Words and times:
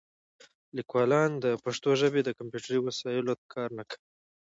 لیکوالان 0.77 1.31
د 1.43 1.45
پښتو 1.63 1.89
ژبې 2.01 2.21
د 2.23 2.29
کمپیوټري 2.37 2.79
وسایلو 2.81 3.33
ته 3.39 3.45
کار 3.53 3.69
نه 3.77 3.83
کوي. 3.89 4.03